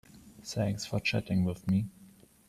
[0.43, 1.85] Thanks for chatting with me.